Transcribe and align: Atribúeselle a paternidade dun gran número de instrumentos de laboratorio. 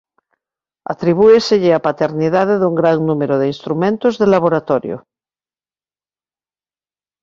Atribúeselle 0.93 1.71
a 1.73 1.83
paternidade 1.87 2.53
dun 2.61 2.73
gran 2.81 2.97
número 3.09 3.35
de 3.41 3.45
instrumentos 3.53 4.13
de 4.21 4.27
laboratorio. 4.35 4.97